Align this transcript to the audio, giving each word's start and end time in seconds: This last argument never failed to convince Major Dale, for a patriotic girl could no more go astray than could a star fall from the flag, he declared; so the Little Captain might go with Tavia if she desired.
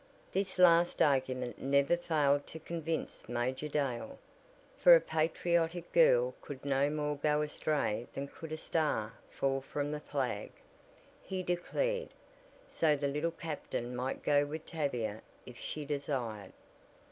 This 0.31 0.57
last 0.57 0.99
argument 0.99 1.61
never 1.61 1.95
failed 1.95 2.47
to 2.47 2.59
convince 2.59 3.29
Major 3.29 3.67
Dale, 3.67 4.17
for 4.75 4.95
a 4.95 4.99
patriotic 4.99 5.91
girl 5.93 6.33
could 6.41 6.65
no 6.65 6.89
more 6.89 7.17
go 7.17 7.43
astray 7.43 8.07
than 8.15 8.27
could 8.27 8.51
a 8.51 8.57
star 8.57 9.13
fall 9.29 9.61
from 9.61 9.91
the 9.91 9.99
flag, 9.99 10.51
he 11.21 11.43
declared; 11.43 12.15
so 12.67 12.95
the 12.95 13.07
Little 13.09 13.29
Captain 13.29 13.95
might 13.95 14.23
go 14.23 14.43
with 14.43 14.65
Tavia 14.65 15.21
if 15.45 15.59
she 15.59 15.85
desired. 15.85 16.53